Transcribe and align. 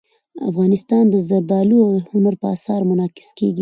افغانستان 0.49 1.03
کې 1.11 1.19
زردالو 1.29 1.79
د 1.95 1.97
هنر 2.11 2.33
په 2.41 2.47
اثار 2.55 2.81
کې 2.83 2.87
منعکس 2.89 3.27
کېږي. 3.37 3.59